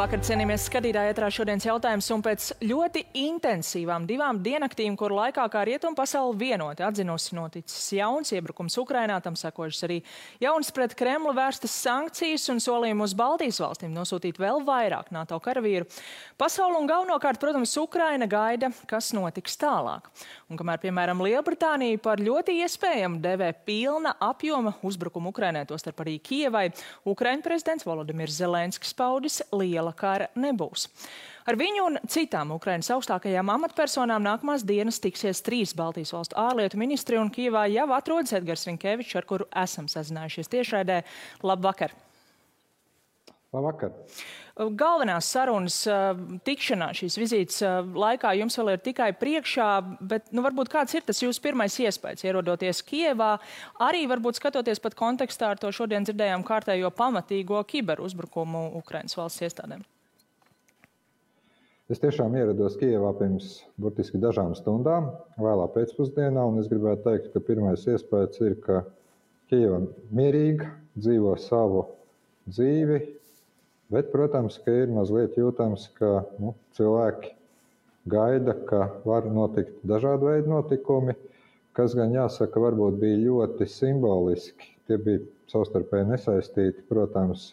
Labvakar, 0.00 0.22
cienījamies 0.24 0.62
skatītāji, 0.64 1.10
ietrā 1.12 1.26
šodienas 1.28 1.66
jautājums 1.66 2.06
un 2.14 2.22
pēc 2.24 2.44
ļoti 2.64 3.02
intensīvām 3.20 4.06
divām 4.08 4.38
dienaktīm, 4.40 4.94
kur 4.96 5.12
laikā 5.12 5.44
kā 5.52 5.64
rietumu 5.68 5.92
pasauli 5.98 6.38
vienoti 6.40 6.86
atzinusi 6.86 7.36
noticis 7.36 7.90
jauns 7.98 8.32
iebrukums 8.32 8.78
Ukrainā, 8.80 9.18
tam 9.20 9.36
sekojušas 9.36 9.84
arī 9.84 9.98
jauns 10.40 10.72
pret 10.72 10.94
Kremlu 10.96 11.34
vērstas 11.36 11.74
sankcijas 11.82 12.48
un 12.48 12.64
solījumu 12.64 13.04
uz 13.04 13.12
Baltijas 13.18 13.60
valstīm 13.60 13.92
nosūtīt 13.92 14.40
vēl 14.40 14.64
vairāk 14.64 15.12
NATO 15.12 15.36
karavīru. 15.36 15.84
Pasauli 16.40 16.80
un 16.80 16.88
galvenokārt, 16.88 17.36
protams, 17.44 17.76
Ukraina 17.84 18.24
gaida, 18.24 18.72
kas 18.88 19.12
notiks 19.12 19.60
tālāk. 19.60 20.08
Un 20.50 20.58
kamēr, 20.58 20.80
piemēram, 20.82 21.20
Lielbritānija 21.22 22.00
par 22.02 22.18
ļoti 22.18 22.56
iespējamu 22.64 23.20
devē 23.22 23.52
pilna 23.66 24.16
apjoma 24.26 24.72
uzbrukumu 24.82 25.30
Ukrainai, 25.30 25.62
tostarp 25.70 26.02
arī 26.02 26.16
Kievai, 26.18 26.64
Ukraina 27.06 27.44
prezidents 27.44 27.86
Volodimirs 27.86 28.34
Zelenskis 28.40 28.96
paudis 28.98 29.38
liela 29.54 29.94
kara 29.94 30.26
nebūs. 30.34 30.88
Ar 31.46 31.54
viņu 31.54 31.86
un 31.86 32.02
citām 32.10 32.50
Ukrainas 32.56 32.90
augstākajām 32.90 33.54
amatpersonām 33.54 34.26
nākamās 34.26 34.66
dienas 34.66 34.98
tiksies 34.98 35.38
trīs 35.46 35.70
Baltijas 35.78 36.10
valstu 36.18 36.38
ārlietu 36.42 36.82
ministri, 36.82 37.22
un 37.22 37.30
Kīvā 37.30 37.68
jau 37.70 37.86
atrodas 37.94 38.34
Edgars 38.34 38.66
Rinkevičs, 38.66 39.14
ar 39.22 39.30
kuru 39.30 39.46
esam 39.54 39.86
sazinājušies 39.86 40.50
tiešraidē. 40.50 41.04
Labvakar! 41.46 41.94
Labvakar! 43.50 43.90
Galvenās 44.78 45.26
sarunas 45.32 45.80
tikšanā 46.46 46.90
šīs 46.94 47.16
vizītes 47.18 47.56
laikā 47.98 48.36
jums 48.38 48.54
vēl 48.60 48.76
ir 48.76 48.82
tikai 48.84 49.08
priekšā, 49.18 49.68
bet 50.06 50.28
nu, 50.30 50.44
varbūt 50.44 50.70
kāds 50.70 50.94
ir 50.94 51.02
tas 51.06 51.18
jūsu 51.22 51.42
pirmais 51.42 51.74
iespējas 51.82 52.22
ierodoties 52.28 52.84
Kievā, 52.86 53.32
arī 53.82 54.04
varbūt 54.10 54.38
skatoties 54.38 54.82
pat 54.84 54.94
kontekstā 54.98 55.50
ar 55.50 55.58
to 55.62 55.72
šodien 55.74 56.06
dzirdējām 56.06 56.46
kārtējo 56.46 56.92
pamatīgo 56.94 57.64
kiberuzbrukumu 57.72 58.68
Ukrainas 58.78 59.18
valsts 59.18 59.42
iestādēm? 59.48 59.82
Es 61.90 61.98
tiešām 61.98 62.36
ierados 62.38 62.78
Kijevā 62.78 63.10
pirms 63.18 63.64
burtiski 63.82 64.20
dažām 64.22 64.54
stundām, 64.54 65.10
vēlā 65.42 65.66
pēcpusdienā, 65.74 66.44
un 66.46 66.62
es 66.62 66.70
gribētu 66.70 67.08
teikt, 67.08 67.32
ka 67.34 67.42
pirmais 67.42 67.82
iespējas 67.82 68.44
ir, 68.46 68.60
ka 68.62 68.84
Kijeva 69.50 69.82
mierīga, 70.14 70.70
dzīvo 70.94 71.34
savu 71.42 71.88
dzīvi, 72.46 73.00
Bet, 73.90 74.12
protams, 74.12 74.60
ka 74.62 74.74
ir 74.84 74.92
mazliet 74.94 75.34
jūtams, 75.38 75.88
ka 75.98 76.22
nu, 76.38 76.54
cilvēki 76.78 77.32
gaida, 78.10 78.54
ka 78.68 78.84
var 79.04 79.26
notikt 79.26 79.80
dažādi 79.90 80.28
veidi 80.28 80.52
notikumi, 80.52 81.16
kas 81.74 81.96
gan 81.98 82.14
jāsaka, 82.14 82.62
varbūt 82.62 83.00
bija 83.02 83.18
ļoti 83.24 83.66
simboliski. 83.70 84.70
Tie 84.86 84.98
bija 84.98 85.24
savstarpēji 85.50 86.10
nesaistīti, 86.12 86.86
protams, 86.90 87.50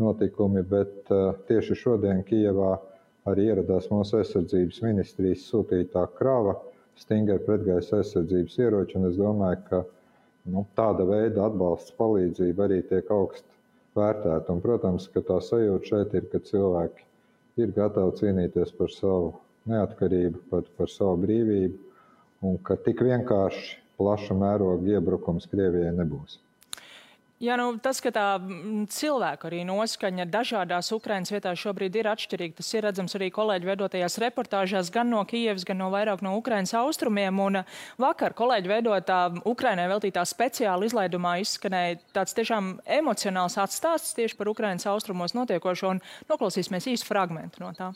notikumi, 0.00 0.64
bet 0.66 1.12
uh, 1.12 1.36
tieši 1.48 1.76
šodien 1.78 2.24
Kijevā 2.26 2.74
arī 3.30 3.48
ieradās 3.50 3.90
mūsu 3.92 4.18
aizsardzības 4.20 4.80
ministrijas 4.84 5.44
sūtītā 5.50 6.04
krava 6.18 6.56
stingri 6.98 7.38
pretgaisa 7.44 8.00
aizsardzības 8.00 8.58
ieroči, 8.60 8.98
un 8.98 9.08
es 9.10 9.18
domāju, 9.20 9.60
ka 9.68 9.82
nu, 10.52 10.64
tāda 10.78 11.06
veida 11.08 11.46
atbalsts 11.48 11.94
palīdzība 11.98 12.66
arī 12.66 12.80
tiek 12.88 13.10
augst 13.14 13.46
vērtēta. 13.98 14.52
Un, 14.52 14.62
protams, 14.64 15.08
ka 15.12 15.22
tā 15.24 15.40
sajūta 15.42 15.90
šeit 15.90 16.14
ir, 16.18 16.28
ka 16.32 16.42
cilvēki 16.44 17.06
ir 17.62 17.74
gatavi 17.76 18.16
cīnīties 18.20 18.74
par 18.78 18.92
savu 18.92 19.32
neatkarību, 19.70 20.44
par, 20.50 20.66
par 20.78 20.92
savu 20.92 21.22
brīvību, 21.24 21.78
un 22.44 22.58
ka 22.66 22.76
tik 22.86 23.02
vienkārši 23.06 23.78
plaša 23.98 24.36
mēroga 24.36 24.96
iebrukums 24.96 25.46
Krievijai 25.50 25.94
nebūs. 25.96 26.40
Jā, 27.42 27.56
nu, 27.58 27.72
tas, 27.82 27.98
ka 27.98 28.12
tā 28.14 28.24
mm, 28.38 28.84
cilvēku 28.94 29.48
arī 29.48 29.64
noskaņa 29.66 30.28
dažādās 30.30 30.92
Ukrainas 30.94 31.32
vietās 31.34 31.58
šobrīd 31.58 31.96
ir 31.98 32.06
atšķirīga, 32.12 32.54
tas 32.60 32.68
ir 32.76 32.86
redzams 32.86 33.16
arī 33.18 33.26
kolēģi 33.34 33.68
veidotajās 33.72 34.20
reportāžās 34.22 34.92
gan 34.94 35.10
no 35.10 35.24
Kievas, 35.26 35.66
gan 35.66 35.82
no 35.82 35.90
vairāk 35.90 36.22
no 36.22 36.36
Ukrainas 36.38 36.76
austrumiem. 36.78 37.42
Un 37.42 37.58
uh, 37.60 37.82
vakar 37.98 38.36
kolēģi 38.38 38.70
veidotā 38.70 39.18
Ukrainai 39.50 39.88
veltītā 39.90 40.22
speciāla 40.30 40.86
izlaidumā 40.86 41.34
izskanēja 41.42 41.98
tāds 42.14 42.38
tiešām 42.38 42.76
emocionāls 43.02 43.58
atstāsts 43.58 44.14
tieši 44.14 44.38
par 44.38 44.54
Ukrainas 44.54 44.86
austrumos 44.86 45.34
notiekošo, 45.34 45.96
un 45.96 46.04
noklausīsimies 46.30 46.86
īstu 46.94 47.10
fragmentu 47.10 47.66
no 47.66 47.74
tā. 47.74 47.90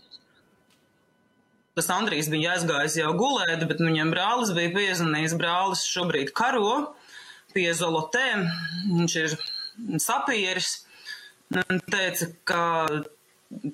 Tas 1.78 1.93
Andrijs 1.94 2.26
bija 2.26 2.56
aizgājis 2.56 2.99
jau 2.99 3.15
gulēt, 3.15 3.62
bet 3.70 3.78
viņam 3.78 4.10
brālis 4.10 4.50
bija 4.50 4.75
piezvanījis. 4.75 5.38
Brālis 5.38 5.87
šobrīd 5.87 6.34
karo 6.34 6.97
pie 7.54 7.69
Zolotēm. 7.76 8.47
Viņš 8.92 9.16
ir 9.22 9.36
sapieris. 10.03 10.75
Teica, 11.48 12.28
ka 12.48 12.62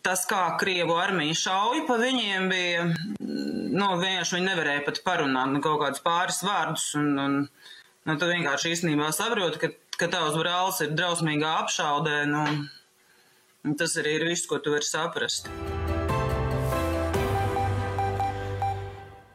tas, 0.06 0.24
kā 0.30 0.42
Krievu 0.60 0.94
armija 1.00 1.34
šauja 1.38 1.82
pa 1.88 1.96
viņiem, 1.98 2.46
bija, 2.52 2.84
nu, 3.18 3.88
vienkārši 3.98 4.38
viņi 4.38 4.46
nevarēja 4.46 4.84
pat 4.86 5.02
parunāt 5.06 5.50
nu, 5.50 5.62
kaut 5.64 5.80
kādus 5.82 6.04
pāris 6.04 6.42
vārdus. 6.46 6.88
Un, 7.00 7.12
un, 7.18 7.38
nu, 8.06 8.18
tu 8.20 8.30
vienkārši 8.30 8.76
īstenībā 8.76 9.10
saproti, 9.16 9.62
ka, 9.64 9.72
ka 9.98 10.10
tavs 10.14 10.38
brālis 10.38 10.82
ir 10.86 10.94
drausmīgā 10.94 11.54
apšaudē. 11.64 12.18
Nu, 12.30 12.44
tas 13.80 13.98
arī 14.00 14.20
ir 14.20 14.28
viss, 14.30 14.46
ko 14.50 14.62
tu 14.62 14.76
vari 14.76 14.86
saprast. 14.86 15.50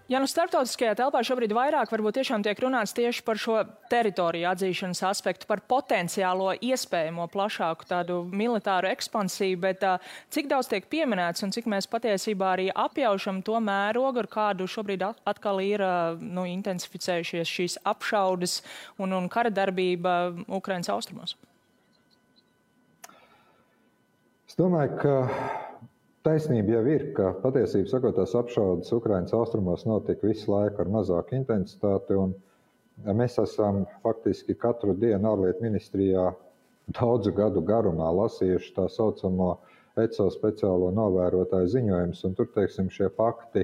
Ja 0.10 0.18
nu 0.18 0.26
starptautiskajā 0.26 0.96
telpā 0.98 1.20
šobrīd 1.22 1.52
vairāk 1.54 1.92
varbūt 1.94 2.16
tiešām 2.18 2.42
tiek 2.42 2.58
runāts 2.64 2.96
tieši 2.98 3.22
par 3.28 3.38
šo 3.38 3.60
teritoriju 3.92 4.48
atzīšanas 4.50 5.04
aspektu, 5.06 5.46
par 5.46 5.62
potenciālo 5.70 6.56
iespējamo 6.66 7.28
plašāku 7.30 7.86
tādu 7.86 8.24
militāru 8.34 8.90
ekspansiju, 8.90 9.60
bet 9.62 9.86
cik 10.34 10.50
daudz 10.50 10.72
tiek 10.72 10.90
pieminēts 10.90 11.46
un 11.46 11.54
cik 11.54 11.70
mēs 11.70 11.86
patiesībā 11.94 12.56
arī 12.56 12.68
apjaušam 12.74 13.44
to 13.46 13.62
mērogu, 13.62 14.24
ar 14.24 14.32
kādu 14.34 14.66
šobrīd 14.66 15.06
atkal 15.30 15.62
ir 15.62 15.86
nu, 16.18 16.48
intensificējušies 16.58 17.54
šīs 17.60 17.78
apšaudes 17.94 18.64
un, 18.98 19.14
un 19.14 19.30
kara 19.30 19.54
darbība 19.54 20.34
Ukrainas 20.50 20.90
austrumos? 20.90 21.38
Es 24.50 24.58
domāju, 24.58 24.98
ka 25.06 25.69
Taisnība 26.28 26.74
jau 26.74 26.82
ir, 26.92 27.04
ka 27.16 27.30
patiesībā 27.40 27.88
sakot, 27.88 28.18
tās 28.18 28.34
apšaudes 28.36 28.92
Ukraiņas 28.92 29.36
austrumos 29.38 29.86
notika 29.88 30.28
visu 30.28 30.52
laiku 30.52 30.82
ar 30.84 30.90
mazāku 30.92 31.38
intensitāti. 31.38 32.18
Mēs 33.16 33.38
esam 33.40 33.86
faktiski 34.04 34.58
katru 34.60 34.92
dienu 35.00 35.30
ārlietu 35.32 35.64
ministrijā 35.64 36.26
daudzu 36.98 37.32
gadu 37.38 37.64
garumā 37.64 38.10
lasījuši 38.18 38.74
tā 38.76 38.90
saucamo 38.92 39.54
ECO 40.04 40.28
speciālo 40.34 40.90
novērotāju 40.98 41.70
ziņojumus, 41.76 42.24
un 42.28 42.36
tur 42.36 42.50
teiksim, 42.56 42.90
šie 42.92 43.08
fakti 43.16 43.64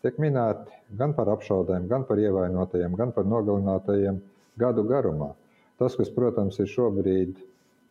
tiek 0.00 0.16
minēti 0.24 0.80
gan 0.96 1.12
par 1.18 1.28
apšaudēm, 1.34 1.84
gan 1.90 2.06
par 2.08 2.22
ievainotajiem, 2.22 2.96
gan 2.96 3.12
par 3.16 3.28
nogalinātajiem 3.28 4.22
gadu 4.60 4.86
garumā. 4.88 5.34
Tas, 5.80 6.00
kas, 6.00 6.08
protams, 6.16 6.56
ir 6.64 6.72
šobrīd 6.72 7.36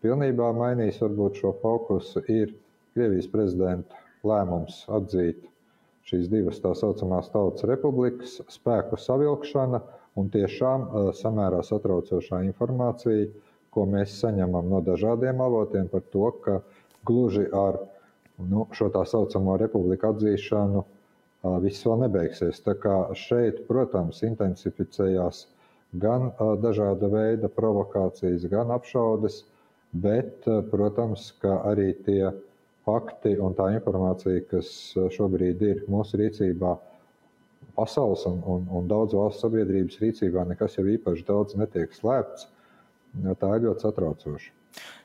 pilnībā 0.01 0.49
mainījis 0.57 0.97
varbūt 1.05 1.43
šo 1.43 1.53
fokusu, 1.61 2.25
ir 2.25 2.57
Krievijas 2.95 3.29
prezidenta 3.31 3.99
lēmums 4.27 4.83
atzīt 4.97 5.45
šīs 6.09 6.29
divas 6.31 6.59
tā 6.63 6.71
saucamās 6.77 7.29
tautas 7.33 7.67
republikas 7.69 8.39
spēku 8.49 8.97
savilkšana 8.97 9.81
un 10.19 10.29
tiešām 10.33 10.87
samērā 11.15 11.61
satraucošā 11.65 12.41
informācija, 12.47 13.29
ko 13.69 13.85
mēs 13.85 14.15
saņemam 14.23 14.71
no 14.71 14.81
dažādiem 14.85 15.41
avotiem 15.45 15.87
par 15.91 16.01
to, 16.13 16.31
ka 16.43 16.59
gluži 17.05 17.45
ar 17.53 17.77
nu, 18.39 18.65
šo 18.73 18.89
tā 18.95 19.05
saucamo 19.05 19.57
republiku 19.61 20.09
atzīšanu 20.09 20.83
viss 21.63 21.85
vēl 21.85 22.03
nebeigsies. 22.07 22.59
Tā 22.65 22.75
kā 22.81 22.97
šeit, 23.15 23.63
protams, 23.69 24.23
intensificējās 24.27 25.45
gan 26.01 26.31
dažāda 26.63 27.09
veida 27.13 27.49
provokācijas, 27.53 28.49
gan 28.51 28.73
apšaudes, 28.75 29.43
bet, 29.93 30.45
protams, 30.73 31.31
arī 31.45 31.93
tie 32.05 32.31
fakti 32.89 33.35
un 33.37 33.55
tā 33.57 33.69
informācija, 33.75 34.45
kas 34.51 34.69
eh, 34.97 35.09
šobrīd 35.15 35.65
ir 35.65 35.83
mūsu 35.91 36.19
rīcībā, 36.21 36.75
pasaules 37.79 38.25
un, 38.27 38.39
un, 38.53 38.69
un 38.75 38.87
daudzu 38.89 39.21
valstu 39.21 39.45
sabiedrības 39.47 39.99
rīcībā, 40.03 40.45
nekas 40.49 40.79
jau 40.79 40.87
īpaši 40.89 41.27
daudz 41.27 41.59
netiek 41.59 41.93
slēpts. 41.95 42.49
Tā 43.41 43.51
ir 43.55 43.63
ļoti 43.65 43.85
satraucoša. 43.87 44.58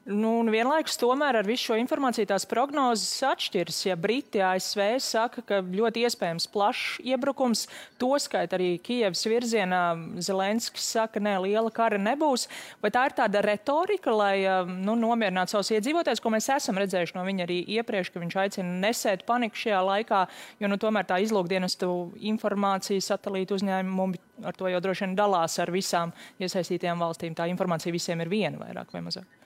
Nu, 0.04 0.34
un 0.42 0.50
vienlaikus 0.52 0.98
tomēr 1.00 1.38
ar 1.38 1.46
visu 1.48 1.70
šo 1.70 1.76
informāciju 1.80 2.28
tās 2.28 2.44
prognozes 2.44 3.22
atšķiras. 3.24 3.78
Ja 3.86 3.94
Briti 3.96 4.42
ASV 4.44 4.82
saka, 5.00 5.40
ka 5.48 5.60
ļoti 5.64 6.02
iespējams 6.04 6.44
plašs 6.52 6.98
iebrukums, 7.08 7.62
to 7.96 8.10
skait 8.20 8.52
arī 8.52 8.74
Kievas 8.84 9.22
virzienā, 9.24 9.78
Zelenskis 10.20 10.90
saka, 10.92 11.22
nē, 11.24 11.38
liela 11.46 11.72
kara 11.72 11.96
nebūs. 11.96 12.44
Vai 12.84 12.90
tā 12.92 13.06
ir 13.08 13.14
tāda 13.16 13.40
retorika, 13.46 14.12
lai 14.12 14.44
nu, 14.68 14.92
nomierinātu 14.92 15.54
savus 15.54 15.72
iedzīvotājus, 15.72 16.20
ko 16.20 16.34
mēs 16.34 16.50
esam 16.52 16.82
redzējuši 16.82 17.16
no 17.16 17.24
viņa 17.24 17.46
arī 17.46 17.56
iepriekš, 17.78 18.10
ka 18.12 18.20
viņš 18.20 18.36
aicina 18.42 18.74
nesēt 18.82 19.24
paniku 19.24 19.62
šajā 19.62 19.80
laikā, 19.88 20.20
jo 20.60 20.68
nu, 20.68 20.76
tomēr 20.84 21.08
tā 21.08 21.22
izlūkdienestu 21.24 21.88
informācija 22.34 23.06
satelītu 23.08 23.56
uzņēmumi 23.56 24.20
ar 24.44 24.52
to 24.58 24.68
jau 24.68 24.84
droši 24.84 25.06
vien 25.06 25.16
dalās 25.16 25.56
ar 25.64 25.72
visām 25.72 26.12
iesaistītajām 26.44 27.00
valstīm. 27.00 27.38
Tā 27.38 27.48
informācija 27.48 27.94
visiem 27.94 28.20
ir 28.20 28.32
viena 28.32 28.60
vairāk 28.60 28.92
vai 28.92 29.00
mazāk. 29.08 29.43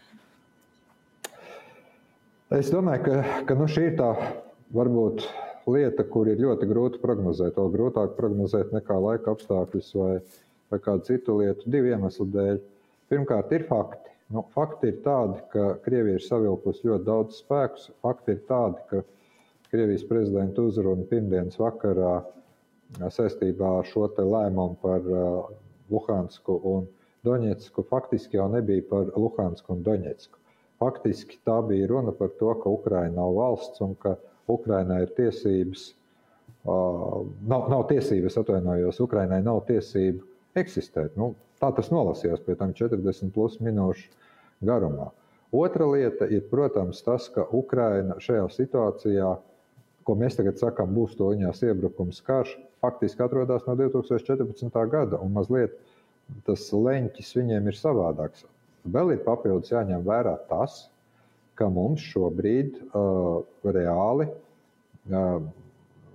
Es 2.48 2.70
domāju, 2.72 3.02
ka, 3.04 3.16
ka 3.44 3.54
nu, 3.58 3.66
šī 3.68 3.82
ir 3.90 3.96
tā 3.98 4.08
varbūt 4.72 5.26
lieta, 5.68 6.04
kur 6.08 6.30
ir 6.32 6.38
ļoti 6.40 6.68
grūti 6.70 7.00
prognozēt. 7.02 7.58
Vēl 7.60 7.74
grūtāk 7.74 8.14
prognozēt 8.16 8.70
nekā 8.72 8.96
laika 9.04 9.34
apstākļus 9.34 9.90
vai, 9.98 10.14
vai 10.72 10.78
kādu 10.86 11.04
citu 11.10 11.36
lietu, 11.42 11.68
divu 11.68 11.90
iemeslu 11.92 12.24
dēļ. 12.32 12.62
Pirmkārt, 13.12 13.52
ir 13.52 13.66
fakti. 13.68 14.14
Nu, 14.32 14.46
fakti 14.56 14.94
ir 14.94 14.96
tādi, 15.04 15.42
ka 15.52 15.74
Krievija 15.84 16.16
ir 16.16 16.24
savilkusi 16.24 16.88
ļoti 16.88 17.04
daudz 17.04 17.42
spēkus. 17.42 17.90
Fakti 18.04 18.38
ir 18.38 18.42
tādi, 18.48 18.80
ka 18.88 19.04
Krievijas 19.68 20.08
prezidenta 20.08 20.64
uzruna 20.64 21.04
pirmdienas 21.12 21.60
vakarā 21.60 22.16
saistībā 23.12 23.74
ar 23.82 23.92
šo 23.92 24.08
lēmumu 24.16 24.80
par 24.80 25.04
uh, 25.04 25.52
Luhansku 25.92 26.60
un 26.72 26.88
Doņetsku 27.28 27.84
faktiski 27.92 28.40
jau 28.40 28.48
nebija 28.48 28.88
par 28.88 29.12
Luhansku 29.20 29.76
un 29.76 29.84
Doņetsku. 29.84 30.47
Faktiski 30.78 31.40
tā 31.46 31.58
bija 31.66 31.88
runa 31.90 32.14
par 32.14 32.30
to, 32.38 32.52
ka 32.62 32.70
Ukraina 32.70 33.16
nav 33.18 33.34
valsts 33.34 33.82
un 33.82 33.96
ka 33.98 34.14
Ukrainai 34.48 35.02
ir 35.04 35.14
tiesības, 35.16 35.88
uh, 36.64 37.24
nav, 37.50 37.66
nav 37.72 37.86
tiesības, 37.90 38.38
atvainojos, 38.40 39.00
Ukrainai 39.04 39.40
nav 39.42 39.64
tiesību 39.68 40.22
eksistēt. 40.58 41.16
Nu, 41.18 41.32
tā 41.60 41.72
tas 41.74 41.90
nolasījās 41.94 42.44
pie 42.46 42.56
tam 42.60 42.74
40 42.78 43.34
plus 43.34 43.58
minūšu 43.64 44.08
garumā. 44.68 45.10
Otra 45.52 45.86
lieta 45.88 46.28
ir, 46.28 46.44
protams, 46.50 47.00
tas, 47.02 47.28
ka 47.32 47.46
Ukraina 47.56 48.18
šajā 48.20 48.46
situācijā, 48.52 49.28
ko 50.04 50.16
mēs 50.16 50.36
tagad 50.36 50.60
sakām, 50.60 50.92
būs 50.96 51.16
to 51.16 51.30
viņās 51.32 51.62
iebrukums 51.64 52.20
karš, 52.24 52.54
faktiski 52.84 53.24
atrodas 53.24 53.64
no 53.66 53.74
2014. 53.76 54.78
gada 54.92 55.20
un 55.24 55.32
mazliet 55.34 55.74
tas 56.46 56.68
leņķis 56.72 57.34
viņiem 57.40 57.70
ir 57.70 57.78
savādāks. 57.78 58.44
Vēl 58.86 59.14
ir 59.14 59.24
papildus 59.24 59.72
jāņem 59.72 60.04
vērā 60.06 60.36
tas, 60.50 60.86
ka 61.58 61.68
mums 61.72 62.04
šobrīd 62.12 62.76
uh, 62.78 63.40
reāli 63.66 64.28
uh, 64.28 65.40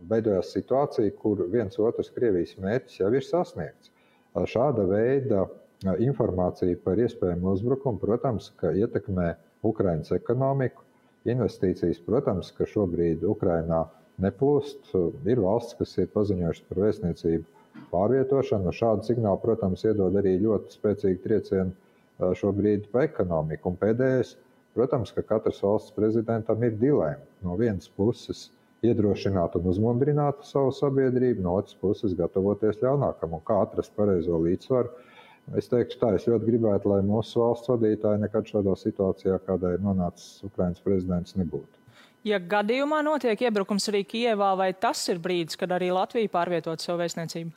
veidojas 0.10 0.54
situācija, 0.56 1.12
kur 1.20 1.44
viens 1.52 1.80
otrs 1.80 2.12
Krievijas 2.16 2.56
mērķis 2.64 3.02
jau 3.02 3.12
ir 3.12 3.26
sasniegts. 3.28 3.92
Uh, 3.92 4.46
šāda 4.48 4.88
veida 4.88 5.44
uh, 5.44 5.52
informācija 6.00 6.80
par 6.86 7.02
iespējamu 7.04 7.52
uzbrukumu, 7.58 8.00
protams, 8.00 8.52
ietekmē 8.72 9.34
Ukraiņas 9.68 10.16
ekonomiku. 10.16 10.88
Investīcijas, 11.28 12.02
protams, 12.04 12.50
ka 12.56 12.68
šobrīd 12.68 13.24
Ukrainā 13.24 13.86
neplūst. 14.24 14.92
Ir 15.28 15.40
valsts, 15.44 15.78
kas 15.80 15.96
ir 16.02 16.10
paziņojušas 16.16 16.66
par 16.68 16.82
vēstniecību 16.84 17.88
pārvietošanu. 17.94 18.74
Šādu 18.76 19.08
signālu, 19.08 19.40
protams, 19.44 19.86
iedod 19.88 20.18
arī 20.20 20.36
ļoti 20.44 20.76
spēcīgu 20.76 21.24
triecienu 21.24 21.72
šobrīd 22.20 22.90
pa 22.94 23.06
ekonomiku. 23.08 23.72
Un 23.72 23.80
pēdējais, 23.80 24.36
protams, 24.78 25.14
ka 25.16 25.24
katras 25.26 25.62
valsts 25.64 25.96
prezidentam 25.96 26.64
ir 26.64 26.76
dilemma. 26.80 27.24
No 27.46 27.58
vienas 27.60 27.90
puses 27.90 28.50
iedrošināt 28.84 29.56
un 29.60 29.70
uzmundrināt 29.72 30.44
savu 30.48 30.74
sabiedrību, 30.76 31.44
no 31.46 31.58
otras 31.62 31.78
puses 31.80 32.16
gatavoties 32.20 32.82
ļaunākam 32.84 33.38
un 33.38 33.44
kā 33.48 33.62
atrast 33.64 33.94
pareizo 33.96 34.40
līdzsvaru. 34.44 34.92
Es 35.60 35.68
teiktu, 35.68 35.98
tā 36.00 36.14
es 36.16 36.28
ļoti 36.28 36.48
gribētu, 36.48 36.92
lai 36.92 37.02
mūsu 37.04 37.42
valsts 37.42 37.72
vadītāji 37.72 38.22
nekad 38.24 38.48
šādā 38.48 38.76
situācijā, 38.80 39.40
kādā 39.44 39.74
ir 39.76 39.82
nonācis 39.84 40.44
Ukraiņas 40.48 40.84
prezidents, 40.86 41.36
nebūtu. 41.40 41.82
Ja 42.24 42.40
gadījumā 42.40 43.02
notiek 43.04 43.42
iebrukums 43.44 43.90
arī 43.92 44.06
Kijevā, 44.08 44.54
vai 44.56 44.70
tas 44.72 45.02
ir 45.12 45.20
brīdis, 45.20 45.60
kad 45.60 45.74
arī 45.76 45.92
Latvija 45.92 46.32
pārvietot 46.32 46.80
savu 46.80 47.02
vēstniecību? 47.04 47.52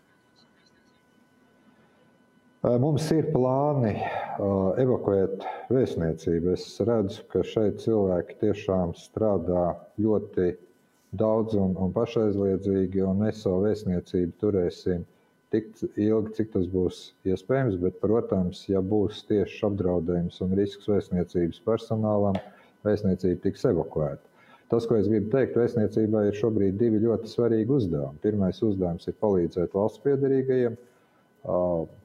Mums 2.65 3.05
ir 3.13 3.27
plāni 3.35 3.93
uh, 3.93 4.73
evakuēt 4.81 5.45
vēstniecību. 5.69 6.55
Es 6.57 6.65
redzu, 6.89 7.27
ka 7.31 7.43
šeit 7.45 7.83
cilvēki 7.83 8.39
tiešām 8.41 8.95
strādā 8.97 9.75
ļoti 10.01 10.55
daudz 11.21 11.55
un, 11.61 11.77
un 11.77 11.93
pašaizliedzīgi, 11.95 13.05
un 13.05 13.21
mēs 13.23 13.43
savu 13.45 13.67
vēstniecību 13.67 14.35
turēsim 14.41 15.05
tik 15.55 15.69
ilgi, 16.01 16.33
cik 16.39 16.51
tas 16.57 16.67
būs 16.73 17.03
iespējams. 17.29 17.77
Bet, 17.85 18.01
protams, 18.01 18.65
ja 18.73 18.81
būs 18.81 19.23
tieši 19.29 19.61
apdraudējums 19.69 20.41
un 20.47 20.57
risks 20.59 20.89
vēstniecības 20.91 21.61
personālam, 21.69 22.41
vēstniecība 22.89 23.45
tiks 23.45 23.69
evakuēta. 23.69 24.23
Tas, 24.73 24.89
ko 24.89 24.97
es 24.99 25.07
gribu 25.07 25.31
teikt, 25.31 25.61
vēstniecībai 25.61 26.25
ir 26.33 26.41
šobrīd 26.41 26.81
divi 26.81 27.05
ļoti 27.05 27.31
svarīgi 27.31 27.79
uzdevumi. 27.79 28.19
Pirmais 28.25 28.59
uzdevums 28.65 29.07
ir 29.07 29.15
palīdzēt 29.23 29.77
valsts 29.77 30.03
piedarīgajiem, 30.03 30.75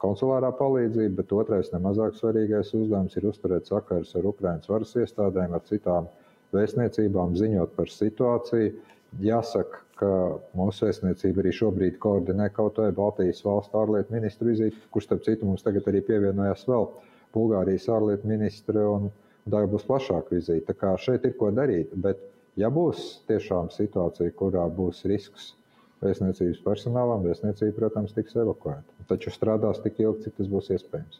konsulārā 0.01 0.51
palīdzība, 0.57 1.15
bet 1.21 1.33
otrais, 1.33 1.71
nemazāk 1.73 2.17
svarīgais 2.17 2.73
uzdevums 2.77 3.15
ir 3.17 3.27
uzturēt 3.31 3.69
sakarus 3.69 4.13
ar 4.15 4.27
Ukraiņas 4.29 4.69
varas 4.69 4.95
iestādēm, 5.01 5.55
ar 5.57 5.63
citām 5.69 6.09
vēstniecībām, 6.55 7.37
ziņot 7.39 7.77
par 7.77 7.89
situāciju. 7.89 8.73
Jāsaka, 9.21 9.81
ka 9.99 10.11
mūsu 10.55 10.87
vēstniecība 10.87 11.43
arī 11.43 11.51
šobrīd 11.57 11.97
koordinē 12.03 12.47
kaut 12.55 12.79
vai 12.79 12.91
Baltijas 12.95 13.41
valstu 13.43 13.81
ārlietu 13.81 14.13
ministru 14.15 14.51
vizīti, 14.53 14.79
kurš, 14.93 15.09
starp 15.09 15.25
citu, 15.25 15.49
mums 15.49 15.65
tagad 15.65 15.89
arī 15.91 16.03
pievienojās 16.07 16.63
vēl 16.69 16.87
Bulgārijas 17.35 17.89
ārlietu 17.91 18.29
ministre, 18.29 18.85
un 18.87 19.09
tā 19.51 19.65
būs 19.67 19.87
plašāka 19.89 20.37
vizīte. 20.37 20.69
Tā 20.69 20.77
kā 20.79 20.93
šeit 21.01 21.27
ir 21.27 21.35
ko 21.39 21.51
darīt, 21.55 21.91
bet 22.05 22.23
Ja 22.59 22.67
būs 22.73 23.21
tiešām 23.29 23.69
situācija, 23.71 24.33
kurā 24.35 24.65
būs 24.75 25.05
risks 25.07 25.53
vēstniecības 26.01 26.61
personālam, 26.65 27.23
vēstniecība, 27.25 27.75
protams, 27.77 28.13
tiks 28.15 28.35
evakuēta. 28.41 28.97
Taču 29.11 29.33
strādās 29.33 29.81
tik 29.83 29.99
ilgi, 30.01 30.25
cik 30.25 30.37
tas 30.37 30.49
būs 30.49 30.69
iespējams. 30.73 31.19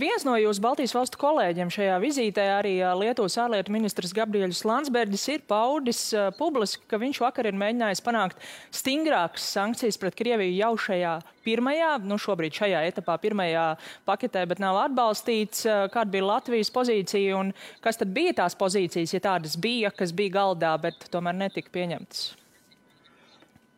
Viens 0.00 0.24
no 0.26 0.36
jūsu 0.40 0.62
Baltijas 0.64 0.94
valstu 0.96 1.20
kolēģiem 1.20 1.70
šajā 1.74 1.98
vizītē, 2.02 2.46
arī 2.56 2.74
Lietuvas 3.00 3.36
ārlietu 3.42 3.74
ministrs 3.74 4.14
Gabriels 4.16 4.62
Landsbergis, 4.66 5.26
ir 5.34 5.44
paudis 5.48 6.02
publiski, 6.38 6.86
ka 6.90 7.00
viņš 7.02 7.20
vakar 7.22 7.50
ir 7.50 7.58
mēģinājis 7.60 8.02
panākt 8.06 8.40
stingrākas 8.74 9.46
sankcijas 9.54 10.00
pret 10.00 10.18
Krieviju 10.18 10.56
jau 10.58 10.72
šajā 10.88 11.14
pirmajā, 11.46 11.92
nu 12.06 12.18
šobrīd 12.20 12.56
šajā 12.56 12.82
etapā, 12.90 13.16
pirmajā 13.22 13.66
paketē, 14.08 14.44
bet 14.50 14.62
nav 14.62 14.80
atbalstīts. 14.86 15.64
Kāda 15.94 16.10
bija 16.12 16.28
Latvijas 16.32 16.72
pozīcija 16.74 17.38
un 17.38 17.54
kas 17.84 18.00
tad 18.00 18.12
bija 18.16 18.36
tās 18.42 18.58
pozīcijas, 18.58 19.16
ja 19.16 19.24
tādas 19.30 19.56
bija, 19.60 19.92
kas 19.94 20.14
bija 20.16 20.40
galdā, 20.40 20.76
bet 20.82 21.08
tomēr 21.12 21.36
netika 21.46 21.72
pieņemtas? 21.74 22.39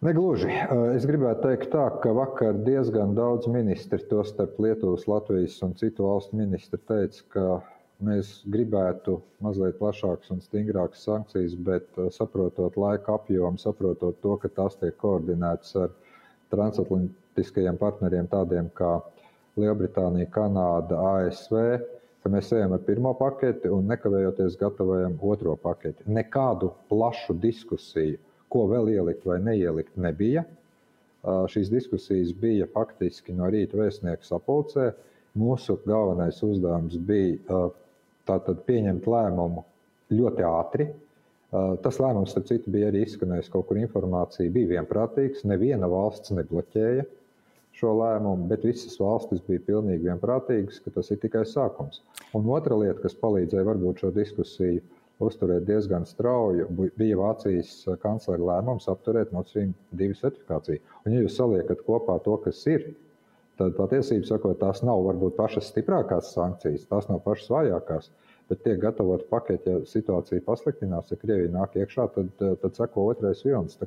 Negluži. 0.02 0.48
Es 0.96 1.04
gribētu 1.06 1.44
teikt 1.46 1.68
tā, 1.70 1.84
ka 2.02 2.10
vakar 2.16 2.56
diezgan 2.66 3.12
daudz 3.14 3.46
ministri, 3.46 4.00
tostarp 4.10 4.56
Lietuvas, 4.58 5.04
Latvijas 5.06 5.60
un 5.62 5.76
citu 5.78 6.08
valstu 6.08 6.40
ministri, 6.40 6.80
teica, 6.90 7.20
ka 7.30 7.44
mēs 8.02 8.32
gribētu 8.50 9.20
mazliet 9.46 9.78
plašākas 9.78 10.32
un 10.34 10.40
stingrākas 10.42 11.04
sankcijas, 11.06 11.54
bet 11.68 12.00
saprotot 12.16 12.74
laika 12.82 13.14
apjomu, 13.14 13.62
saprotot 13.62 14.18
to, 14.24 14.34
ka 14.42 14.50
tās 14.56 14.74
tiek 14.80 14.98
koordinētas 14.98 15.76
ar 15.84 15.94
transatlantiskajiem 16.50 17.78
partneriem, 17.78 18.26
tādiem 18.34 18.72
kā 18.74 18.96
Lielbritānija, 19.54 20.32
Kanāda, 20.34 20.98
ASV, 21.12 21.62
ka 22.26 22.34
mēs 22.34 22.50
ejam 22.58 22.74
ar 22.74 22.82
pirmo 22.90 23.14
paketi 23.22 23.70
un 23.70 23.86
nekavējoties 23.94 24.58
gatavojam 24.58 25.14
otro 25.30 25.54
paketi. 25.62 26.10
Nekādu 26.10 26.74
plašu 26.90 27.38
diskusiju 27.38 28.18
ko 28.52 28.66
vēl 28.70 28.92
ielikt 28.94 29.24
vai 29.28 29.38
neielikt, 29.42 29.96
nebija. 30.00 30.44
Šīs 31.22 31.70
diskusijas 31.70 32.32
bija 32.34 32.66
faktiski 32.70 33.34
no 33.36 33.48
rīta 33.52 33.78
vēstnieku 33.78 34.26
sapulcē. 34.26 34.90
Mūsu 35.38 35.78
galvenais 35.86 36.42
uzdevums 36.44 36.98
bija 37.08 37.62
tātad 38.28 38.64
pieņemt 38.66 39.06
lēmumu 39.08 39.64
ļoti 40.12 40.46
ātri. 40.46 40.88
Tas 41.52 41.98
lēmums, 42.00 42.32
starp 42.32 42.48
citu, 42.48 42.72
bija 42.72 42.88
arī 42.88 43.02
izskanējis 43.04 43.50
kaut 43.52 43.66
kur 43.68 43.80
informācija, 43.80 44.52
bija 44.52 44.78
vienprātīgs. 44.78 45.44
Neviena 45.48 45.88
valsts 45.92 46.32
nebloķēja 46.32 47.04
šo 47.76 47.92
lēmumu, 47.96 48.48
bet 48.50 48.64
visas 48.68 48.98
valstis 49.00 49.40
bija 49.46 49.62
pilnīgi 49.66 50.08
vienprātīgas, 50.08 50.80
ka 50.84 50.92
tas 50.96 51.08
ir 51.12 51.20
tikai 51.22 51.44
sākums. 51.48 52.02
Un 52.36 52.48
otra 52.52 52.76
lieta, 52.80 52.98
kas 53.04 53.16
palīdzēja 53.20 53.68
varbūt 53.68 54.02
šo 54.02 54.12
diskusiju 54.16 54.82
uzturēt 55.26 55.64
diezgan 55.68 56.04
strauju, 56.08 56.68
bija 56.98 57.18
Vācijas 57.20 57.72
kanclera 58.02 58.48
lēmums 58.50 58.88
apturēt 58.90 59.32
Nord 59.34 59.50
Stream 59.50 59.72
2 59.98 60.18
certifikāciju. 60.20 60.82
Un, 61.04 61.14
ja 61.14 61.22
jūs 61.24 61.38
saliekat 61.38 61.84
kopā 61.86 62.18
to, 62.24 62.36
kas 62.44 62.60
ir, 62.70 62.90
tad 63.60 63.76
patiesībā 63.78 64.28
sakot, 64.28 64.58
tās 64.60 64.82
nav 64.86 65.04
varbūt 65.06 65.38
pašas 65.38 65.70
stiprākās 65.72 66.34
sankcijas, 66.34 66.88
tās 66.90 67.08
nav 67.10 67.22
pašas 67.26 67.50
vājākās. 67.52 68.12
Bet 68.50 68.64
tiek 68.66 68.80
gatavot 68.82 69.22
paketi, 69.30 69.70
ja 69.70 69.80
situācija 69.88 70.42
pasliktinās, 70.44 71.12
ja 71.12 71.16
Krievija 71.20 71.52
nāk 71.54 71.76
iekšā, 71.78 72.08
tad, 72.16 72.32
tad 72.40 72.76
seko 72.76 73.06
otrais 73.12 73.40
vilnis. 73.46 73.78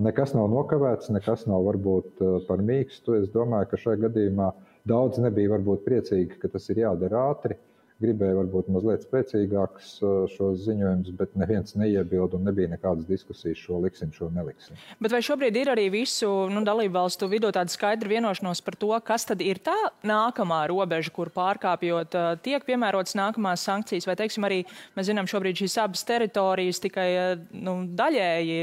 Nekas 0.00 0.32
nav 0.32 0.46
nokavēts, 0.48 1.10
nekas 1.12 1.44
nav 1.50 1.66
varbūt 1.66 2.22
eh, 2.24 2.36
par 2.46 2.62
mīkstu. 2.64 3.18
Es 3.18 3.28
domāju, 3.34 3.68
ka 3.68 3.80
šajā 3.82 4.06
gadījumā 4.06 4.48
daudz 4.88 5.20
nebija 5.20 5.52
varbūt 5.52 5.84
priecīgi, 5.84 6.38
ka 6.40 6.48
tas 6.54 6.70
ir 6.72 6.80
jādara 6.86 7.26
ātri. 7.34 7.58
Gribēja 8.02 8.36
varbūt 8.40 8.68
mazliet 8.72 9.06
spēcīgākus 9.06 9.92
šos 10.34 10.62
ziņojumus, 10.66 11.12
bet 11.18 11.36
neviens 11.38 11.76
neiebilda 11.78 12.38
un 12.38 12.46
nebija 12.48 12.70
nekādas 12.72 13.06
diskusijas, 13.08 13.60
šo 13.62 13.80
liksim, 13.84 14.12
šo 14.14 14.28
neliksim. 14.34 14.78
Bet 15.02 15.14
vai 15.14 15.22
šobrīd 15.24 15.58
ir 15.60 15.72
arī 15.72 15.88
visu 15.92 16.30
nu, 16.52 16.64
dalību 16.66 16.96
valstu 16.96 17.28
vidū 17.30 17.52
tāda 17.54 17.72
skaidra 17.72 18.10
vienošanos 18.12 18.62
par 18.64 18.78
to, 18.80 18.92
kas 19.06 19.26
tad 19.28 19.44
ir 19.44 19.60
tā 19.64 19.76
nākamā 20.06 20.64
robeža, 20.70 21.12
kur 21.14 21.30
pārkāpjot 21.34 22.16
tiek 22.44 22.66
piemērotas 22.68 23.16
nākamās 23.18 23.64
sankcijas, 23.68 24.08
vai 24.10 24.18
teiksim 24.18 24.48
arī, 24.48 24.62
mēs 24.96 25.10
zinām, 25.10 25.30
šobrīd 25.30 25.62
šīs 25.62 25.78
abas 25.82 26.04
teritorijas 26.08 26.82
tikai 26.82 27.08
nu, 27.54 27.78
daļēji, 27.98 28.58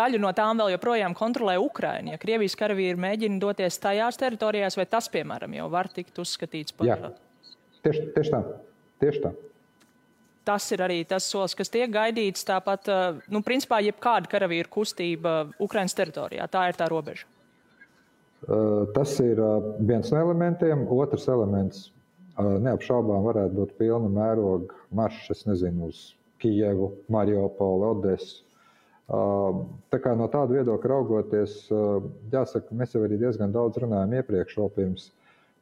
daļu 0.00 0.20
no 0.22 0.34
tām 0.36 0.60
vēl 0.60 0.74
joprojām 0.76 1.16
kontrolē 1.18 1.56
Ukraina. 1.62 2.14
Ja 2.14 2.20
Krievijas 2.20 2.58
karavīri 2.60 3.00
mēģina 3.00 3.40
doties 3.42 3.80
tajās 3.82 4.20
teritorijās, 4.20 4.78
vai 4.78 4.86
tas, 4.90 5.08
piemēram, 5.12 5.56
jau 5.56 5.72
var 5.72 5.90
tikt 5.94 6.20
uzskatīts 6.22 6.76
par. 6.76 6.90
Jā. 6.90 7.12
Tieši, 7.84 8.10
tieši 8.16 8.34
tā. 8.34 8.42
Tieši 9.00 9.22
tā. 9.24 9.32
Tas 10.44 10.64
ir 10.72 10.80
arī 10.84 11.02
tas 11.08 11.26
solis, 11.28 11.54
kas 11.56 11.70
tiek 11.72 11.90
gaidīts. 11.92 12.46
Tāpat, 12.48 12.88
eh, 12.88 13.20
nu, 13.32 13.42
principā, 13.46 13.80
jebkāda 13.84 14.30
karavīru 14.30 14.72
kustība 14.72 15.52
Ukraiņas 15.60 15.96
teritorijā. 15.98 16.48
Tā 16.48 16.68
ir 16.70 16.78
tā 16.80 16.88
robeža. 16.88 17.28
Eh, 18.42 18.86
tas 18.96 19.18
ir 19.20 19.38
eh, 19.38 19.70
viens 19.78 20.10
no 20.10 20.18
elementiem. 20.18 20.86
Otrs 20.88 21.28
elements 21.28 21.90
neapšaubām 22.40 23.20
varētu 23.26 23.52
būt 23.52 23.72
pilna 23.76 24.08
mēroga 24.08 24.72
maršs, 24.96 25.26
es 25.34 25.42
nezinu, 25.44 25.90
uz 25.90 26.14
Kijevu, 26.40 26.94
Mariupoli, 27.12 27.84
Odesu. 27.84 28.46
Tā 29.10 29.98
kā 30.00 30.14
no 30.16 30.28
tāda 30.30 30.54
viedokļa 30.54 30.88
raugoties, 30.88 31.56
jāsaka, 32.32 32.72
mēs 32.72 32.94
jau 32.94 33.02
arī 33.04 33.18
diezgan 33.20 33.52
daudz 33.52 33.82
runājām 33.82 34.14
iepriekš, 34.22 34.56
vēl 34.56 34.70
pirms 34.72 35.10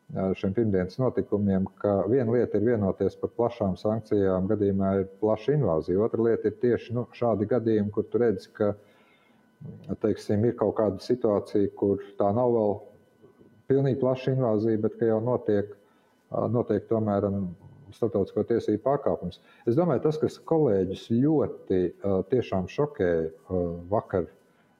šiem 0.08 0.54
pirmdienas 0.56 0.96
notikumiem, 0.98 1.66
ka 1.82 2.02
viena 2.08 2.32
lieta 2.32 2.56
ir 2.56 2.64
vienoties 2.70 3.16
par 3.20 3.32
plašām 3.36 3.76
sankcijām, 3.76 4.46
gadījumā 4.48 4.92
ir 5.02 5.08
plaša 5.20 5.56
invāzija. 5.58 6.00
Otra 6.06 6.24
lieta 6.24 6.48
ir 6.48 6.56
tieši 6.62 6.96
nu, 6.96 7.04
šādi 7.12 7.48
gadījumi, 7.50 7.92
kur 7.92 8.06
tu 8.08 8.22
redz, 8.22 8.48
ka 8.56 8.72
teiksim, 10.00 10.46
ir 10.48 10.56
kaut 10.56 10.78
kāda 10.78 11.02
situācija, 11.04 11.74
kur 11.76 12.00
tā 12.20 12.30
nav 12.32 12.54
vēl 12.56 12.74
pilnīgi 13.68 14.00
plaša 14.00 14.32
invāzija, 14.36 14.80
bet 14.86 14.96
ka 14.96 15.10
jau 15.10 15.20
notiek, 15.24 15.76
notiek 16.54 16.88
tomēr 16.88 17.28
starptautisko 17.92 18.46
tiesību 18.48 18.82
pārkāpums. 18.84 19.42
Es 19.68 19.76
domāju, 19.76 20.06
tas, 20.08 20.16
kas 20.20 20.40
kolēģis 20.48 21.06
ļoti 21.12 21.84
tiešām 22.32 22.68
šokēja 22.72 23.60
vakar 23.92 24.28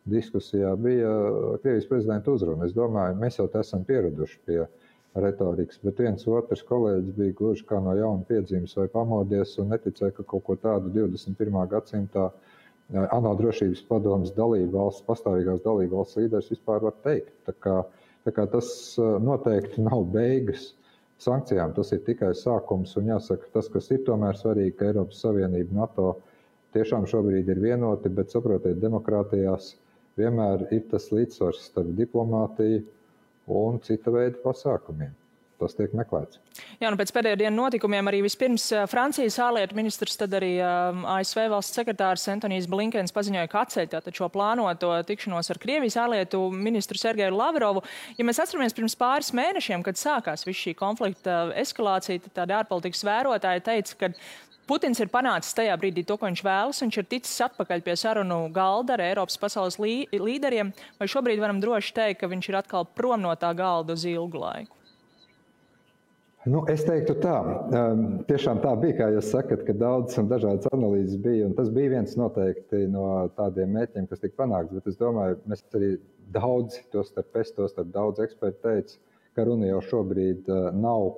diskusijā, 0.08 0.72
bija 0.80 1.12
Krievijas 1.60 1.88
prezidenta 1.88 2.32
uzruna. 2.32 2.64
Es 2.64 2.72
domāju, 2.76 3.16
mēs 3.20 3.36
jau 3.40 3.48
esam 3.60 3.84
pieraduši 3.88 4.38
pie 4.48 4.62
retorikas, 5.16 5.80
bet 5.82 6.00
viens 6.02 6.26
otrs 6.28 6.62
kolēģis 6.68 7.16
bija 7.16 7.36
gluži 7.38 7.64
kā 7.68 7.80
no 7.82 7.94
jauna 7.96 8.26
piedzimis 8.28 8.76
vai 8.78 8.88
pamodies 8.92 9.56
un 9.62 9.72
neticēja, 9.72 10.14
ka 10.18 10.26
kaut 10.28 10.44
ko 10.46 10.56
tādu 10.60 10.92
21. 10.94 11.58
gadsimtā 11.72 12.28
eh, 12.28 13.06
ANO 13.06 13.34
drošības 13.38 13.84
padomas 13.88 14.34
dalību 14.36 14.74
valsts, 14.76 15.06
pastāvīgās 15.08 15.62
dalību 15.64 16.00
valsts 16.00 16.20
līderis 16.20 16.52
vispār 16.52 16.84
var 16.84 16.98
teikt. 17.06 17.32
Tā 17.48 17.56
kā, 17.56 17.78
tā 18.28 18.34
kā 18.36 18.46
tas 18.52 18.70
eh, 18.98 19.14
noteikti 19.24 19.86
nav 19.86 20.04
beigas 20.14 20.72
sankcijām, 21.22 21.74
tas 21.74 21.92
ir 21.96 22.04
tikai 22.06 22.30
sākums. 22.38 22.94
Un 23.00 23.10
jāsaka, 23.14 23.50
tas, 23.56 23.70
kas 23.72 23.90
ir 23.94 24.04
tomēr 24.06 24.38
svarīgi, 24.38 24.76
ka 24.78 24.92
Eiropas 24.92 25.24
Savienība, 25.24 25.80
NATO 25.80 26.12
tiešām 26.76 27.08
šobrīd 27.10 27.48
ir 27.48 27.62
vienoti, 27.64 28.12
bet 28.12 28.30
saprotiet, 28.34 28.78
demokrātijās 28.82 29.72
vienmēr 30.18 30.68
ir 30.74 30.84
tas 30.92 31.08
līdzsvars 31.14 31.64
starp 31.70 31.90
diplomātiju 31.98 32.84
un 33.48 33.80
cita 33.84 34.12
veida 34.14 34.38
pasākumiem. 34.44 35.14
Tas 35.58 35.74
tiek 35.74 35.90
meklēts. 35.90 36.38
Jā, 36.78 36.86
nu 36.86 36.94
pēc 36.94 37.10
pēdējo 37.10 37.40
dienu 37.40 37.64
notikumiem 37.64 38.06
arī 38.06 38.20
vispirms 38.22 38.68
Francijas 38.86 39.40
ārlietu 39.42 39.74
ministrs, 39.74 40.14
tad 40.20 40.36
arī 40.38 40.52
ASV 40.62 41.48
valsts 41.50 41.74
sekretārs 41.74 42.28
Antonijs 42.30 42.68
Blinkens 42.70 43.10
paziņoja, 43.16 43.50
ka 43.50 43.64
atceļ 43.66 43.88
tātad 43.90 44.14
šo 44.14 44.28
plānoto 44.30 44.92
tikšanos 45.08 45.50
ar 45.50 45.58
Krievijas 45.58 45.98
ārlietu 45.98 46.44
ministru 46.54 47.00
Sergeju 47.02 47.34
Lavrovu. 47.34 47.82
Ja 48.14 48.26
mēs 48.28 48.38
atceramies 48.44 48.76
pirms 48.78 48.94
pāris 49.00 49.34
mēnešiem, 49.34 49.82
kad 49.82 49.98
sākās 49.98 50.46
viss 50.46 50.62
šī 50.62 50.76
konflikta 50.78 51.48
eskalācija, 51.58 52.22
tad 52.28 52.38
tādi 52.38 52.54
ārpolitikas 52.60 53.02
vērotāji 53.10 53.66
teica, 53.66 53.98
ka 54.04 54.14
Putins 54.68 54.98
ir 55.00 55.08
panācis 55.08 55.54
tajā 55.56 55.72
brīdī 55.80 56.02
to, 56.04 56.18
ko 56.20 56.28
viņš 56.28 56.42
vēlas. 56.44 56.80
Viņš 56.84 56.96
ir 57.00 57.06
ticis 57.08 57.44
atpakaļ 57.46 57.82
pie 57.86 57.94
sarunu 57.96 58.40
galda 58.52 58.98
ar 58.98 59.02
Eiropas 59.06 59.38
pasaules 59.40 59.78
lī 59.80 59.94
līderiem. 60.12 60.74
Vai 61.00 61.08
šobrīd 61.08 61.40
varam 61.40 61.62
droši 61.62 61.94
teikt, 61.96 62.20
ka 62.20 62.28
viņš 62.28 62.50
ir 62.50 62.58
atkal 62.60 62.84
prom 62.84 63.22
no 63.24 63.32
tā 63.40 63.54
galda 63.56 63.96
uz 63.96 64.04
ilgu 64.08 64.42
laiku? 64.42 64.74
Nu, 66.48 66.62
es 66.70 66.84
teiktu, 66.86 67.16
tā. 67.20 67.34
Um, 67.76 68.02
tiešām 68.28 68.60
tā 68.62 68.70
bija, 68.80 68.96
kā 69.00 69.08
jūs 69.12 69.30
sakat, 69.32 69.64
ka 69.66 69.74
daudzas 69.76 70.20
un 70.20 70.28
dažādas 70.30 70.68
analīzes 70.72 71.18
bija. 71.24 71.48
Tas 71.56 71.68
bija 71.74 71.96
viens 71.96 72.14
noteikti 72.20 72.84
no 72.92 73.08
tādiem 73.36 73.72
mērķiem, 73.74 74.06
kas 74.08 74.22
tika 74.22 74.44
panākts. 74.44 74.76
Bet 74.76 74.88
es 74.88 75.00
domāju, 75.00 75.40
mēs 75.50 75.64
arī 75.76 75.90
daudzi, 76.32 76.84
to 76.92 77.02
starp 77.08 77.40
es, 77.40 77.52
to 77.56 77.68
starp 77.72 77.90
daudz 77.92 78.22
eksperti 78.24 78.62
teica, 78.64 79.00
ka 79.36 79.48
runa 79.48 79.68
jau 79.72 79.80
šobrīd 79.90 80.48
uh, 80.52 80.70
nav 80.76 81.10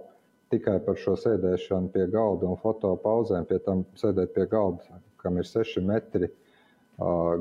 tikai 0.51 0.79
par 0.85 0.99
šo 0.99 1.17
sēdēšanu 1.19 1.93
pie 1.95 2.07
galda 2.11 2.49
un 2.51 2.59
fotopauzēm, 2.61 3.47
pie 3.49 3.61
tam 3.65 3.85
sēdēt 3.99 4.35
pie 4.35 4.47
galda, 4.51 5.01
kam 5.23 5.39
ir 5.39 5.49
seši 5.49 5.83
metri 5.87 6.31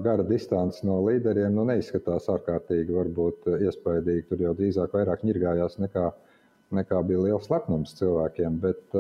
gara 0.03 0.23
distance 0.23 0.85
no 0.87 1.01
līderiem, 1.03 1.51
nu 1.55 1.65
neizskatās 1.67 2.29
ārkārtīgi 2.31 2.95
varbūt 2.95 3.49
iespaidīgi. 3.57 4.27
Tur 4.29 4.43
jau 4.45 4.53
drīzāk 4.55 4.93
vairāk 4.95 5.25
ņirgājās 5.27 5.75
nekā, 5.83 6.05
nekā 6.79 7.01
bija 7.07 7.25
liels 7.25 7.49
lepnums 7.51 7.97
cilvēkiem. 7.99 8.59
Bet 8.63 8.95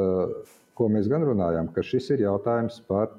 ko 0.75 0.89
mēs 0.91 1.07
gan 1.11 1.23
runājam, 1.27 1.71
ka 1.71 1.85
šis 1.85 2.11
ir 2.15 2.25
jautājums 2.25 2.81
par 2.91 3.13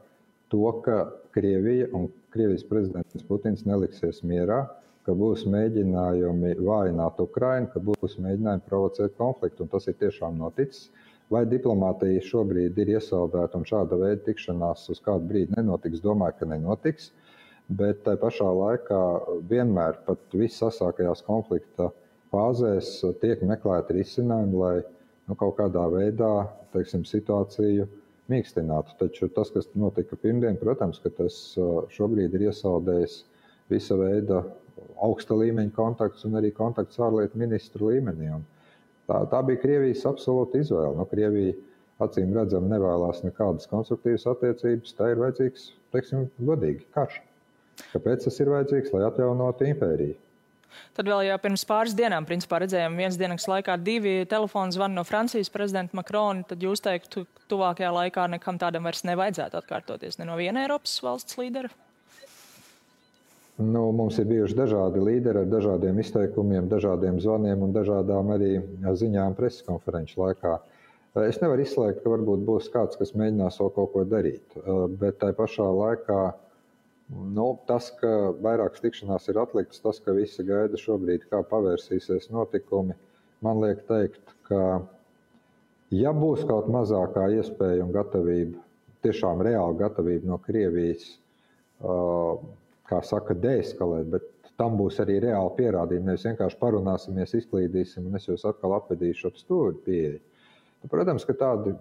to, 0.53 0.67
ka 0.85 1.07
Krievija 1.33 1.89
un 1.97 2.11
Krievijas 2.35 2.67
prezidents 2.69 3.25
Putins 3.27 3.65
neliksies 3.67 4.21
mierā, 4.27 4.67
ka 5.07 5.15
būs 5.17 5.47
mēģinājumi 5.51 6.57
vājināt 6.61 7.21
Ukrainu, 7.23 7.71
ka 7.73 7.83
būs 7.85 8.19
mēģinājumi 8.21 8.67
provocēt 8.67 9.17
konfliktu. 9.19 9.69
Tas 9.73 9.89
ir 9.89 9.97
tiešām 10.01 10.39
noticis. 10.41 10.91
Vai 11.31 11.45
diplomātija 11.47 12.23
šobrīd 12.27 12.79
ir 12.83 12.97
iesaldēta 12.97 13.59
un 13.59 13.67
šāda 13.69 13.99
veida 14.01 14.25
tikšanās 14.27 14.89
uz 14.91 14.99
kādu 15.05 15.29
brīdi 15.31 15.55
nenotiks? 15.55 16.03
Domāju, 16.03 16.41
ka 16.41 16.49
nenotiks. 16.51 17.13
Bet 17.71 18.03
tā 18.03 18.17
pašā 18.19 18.49
laikā 18.51 19.01
vienmēr, 19.51 20.01
pat 20.09 20.35
visasākajās 20.35 21.23
konflikta 21.23 21.93
fāzēs, 22.35 22.97
tiek 23.23 23.45
meklēti 23.47 23.95
risinājumi, 24.01 24.59
lai 24.59 24.75
nu, 25.31 25.37
kaut 25.39 25.55
kādā 25.61 25.87
veidā 25.93 26.33
teiksim, 26.75 27.07
situāciju 27.07 27.87
mīkstinātu. 28.31 28.97
Taču 28.99 29.31
tas, 29.35 29.53
kas 29.55 29.71
notika 29.79 30.19
pirmdien, 30.19 30.59
protams, 30.59 30.99
ka 31.03 31.15
tas 31.15 31.39
šobrīd 31.95 32.35
ir 32.35 32.49
iesaldējis 32.51 33.21
visa 33.71 33.99
veida 33.99 34.43
augsta 35.03 35.37
līmeņa 35.39 35.75
kontakts 35.77 36.27
un 36.29 36.39
arī 36.41 36.53
kontakts 36.57 37.01
ārlietu 37.03 37.41
ministru 37.41 37.91
līmenī. 37.91 38.31
Un 38.37 38.47
tā, 39.11 39.23
tā 39.33 39.43
bija 39.47 39.63
Krievijas 39.63 40.07
absolūta 40.09 40.61
izvēle. 40.61 40.95
No 40.97 41.05
nu, 41.05 41.11
Krievija 41.11 41.57
acīm 42.05 42.33
redzam 42.37 42.69
nevēlas 42.71 43.25
nekādas 43.27 43.69
konstruktīvas 43.71 44.27
attiecības. 44.33 44.97
Tā 44.97 45.13
ir 45.13 45.21
vajadzīgs, 45.21 45.69
teiksim, 45.95 46.27
godīgi 46.41 46.87
karš. 46.97 47.21
Kāpēc 47.93 48.27
tas 48.27 48.43
ir 48.43 48.51
vajadzīgs? 48.53 48.93
Lai 48.95 49.07
atjaunotu 49.09 49.69
impēriju. 49.69 50.19
Tad 50.95 51.09
vēl 51.11 51.25
jau 51.27 51.39
pirms 51.43 51.65
pāris 51.67 51.95
dienām, 51.99 52.27
principā, 52.29 52.61
redzējām 52.63 52.99
vienas 52.99 53.19
dienas 53.19 53.47
laikā 53.51 53.75
divi 53.83 54.21
telefonu 54.31 54.75
zvani 54.75 54.99
no 54.99 55.05
Francijas 55.07 55.51
prezidenta 55.53 55.99
Makrona. 55.99 56.45
Tad 56.47 56.63
jūs 56.63 56.83
teiktu, 56.85 57.25
tuvākajā 57.51 57.91
laikā 57.97 58.29
nekam 58.31 58.59
tādam 58.61 58.87
vairs 58.87 59.03
nevajadzētu 59.09 59.59
atkārtoties 59.59 60.21
ne 60.21 60.29
no 60.29 60.39
viena 60.39 60.65
Eiropas 60.65 61.01
valsts 61.03 61.41
līdera? 61.41 61.73
Nu, 63.61 63.91
mums 63.93 64.17
ir 64.17 64.25
bijuši 64.25 64.57
dažādi 64.57 65.01
līderi 65.05 65.43
ar 65.43 65.49
dažādiem 65.53 65.99
izteikumiem, 66.01 66.69
dažādiem 66.71 67.19
zvaniem 67.21 67.61
un 67.67 67.75
dažādām 67.75 68.31
arī 68.33 68.55
ziņām 68.81 69.35
preses 69.37 69.67
konferenču 69.67 70.23
laikā. 70.23 70.55
Es 71.27 71.41
nevaru 71.43 71.67
izslēgt, 71.67 72.01
ka 72.01 72.13
varbūt 72.13 72.47
būs 72.47 72.71
kāds, 72.73 72.97
kas 72.97 73.13
mēģinās 73.19 73.59
vēl 73.61 73.73
kaut 73.77 73.93
ko 73.93 74.05
darīt. 74.09 74.57
Bet 75.03 75.19
tā 75.21 75.33
pašā 75.37 75.67
laikā 75.77 76.21
nu, 77.11 77.49
tas, 77.69 77.91
ka 78.01 78.31
vairākas 78.41 78.81
tikšanās 78.85 79.29
ir 79.29 79.41
atliktas, 79.43 79.83
tas, 79.85 80.01
ka 80.01 80.15
visi 80.17 80.47
gaida 80.47 80.81
šobrīd, 80.81 81.27
kā 81.29 81.43
pavērsīsies 81.51 82.31
notikumi, 82.33 82.97
man 83.45 83.61
liek 83.65 83.83
teikt, 83.91 84.23
ka 84.49 84.87
ja 85.93 86.15
būs 86.17 86.47
kaut 86.49 86.71
mazākā 86.73 87.27
iespēja 87.37 87.85
un 87.85 87.93
gatavība, 87.93 88.63
tiešām 89.05 89.45
reāla 89.45 89.77
gatavība 89.85 90.33
no 90.33 90.41
Krievijas 90.41 91.11
kā 92.91 93.01
saka, 93.07 93.37
deeskalēt, 93.39 94.11
bet 94.13 94.51
tam 94.61 94.77
būs 94.81 94.99
arī 95.03 95.21
reāli 95.25 95.55
pierādījumi. 95.57 96.11
Nevis 96.11 96.27
vienkārši 96.29 96.59
parunāsimies, 96.61 97.37
izklīdīsim, 97.39 98.11
un 98.11 98.19
es 98.19 98.29
jūs 98.29 98.45
atkal 98.49 98.77
apvedīšu 98.77 99.31
ap 99.31 99.39
stūri 99.41 99.79
pieeja. 99.87 100.19
Nu, 100.83 100.91
protams, 100.93 101.25
ka 101.29 101.37
tādi 101.39 101.75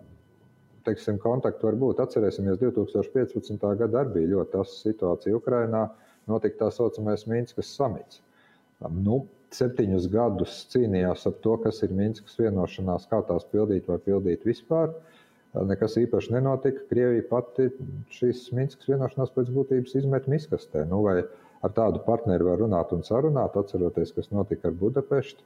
teiksim, 0.88 1.20
kontakti 1.22 1.68
var 1.68 1.78
būt. 1.80 2.00
Atcerēsimies, 2.04 2.60
2015. 2.62 3.68
gada 3.82 4.04
arī 4.04 4.16
bija 4.20 4.34
ļoti 4.36 4.62
asa 4.62 4.78
situācija 4.86 5.38
Ukrajinā. 5.38 5.86
Notika 6.30 6.66
tā 6.66 6.72
saucamais 6.74 7.26
Mīnskas 7.30 7.72
samits. 7.76 8.22
Nu, 8.94 9.24
septiņus 9.56 10.08
gadus 10.14 10.60
cīnījās 10.72 11.26
ap 11.30 11.40
to, 11.44 11.56
kas 11.64 11.82
ir 11.86 11.96
Mīnskas 11.96 12.38
vienošanās, 12.40 13.08
kā 13.12 13.22
tās 13.28 13.48
pildīt 13.52 13.90
vai 13.90 13.98
pildīt 14.06 14.46
vispār. 14.48 14.94
Nekas 15.54 15.98
īpaši 16.02 16.34
nenotika. 16.36 16.86
Krievija 16.92 17.26
pati 17.30 17.70
šīs 18.14 18.48
Minskas 18.56 18.90
vienošanās 18.92 19.34
pēc 19.36 19.54
būtības 19.56 19.96
izmet 20.02 20.28
miskastē. 20.32 20.86
Nu, 20.90 21.02
vai 21.06 21.22
ar 21.66 21.76
tādu 21.76 22.04
partneri 22.06 22.48
var 22.48 22.62
runāt 22.62 22.94
un 22.96 23.06
sarunāt, 23.08 23.58
atceroties, 23.60 24.14
kas 24.16 24.32
notika 24.36 24.70
ar 24.70 24.78
Budapeštu. 24.80 25.46